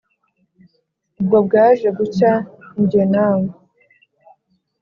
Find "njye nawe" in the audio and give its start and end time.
2.81-3.47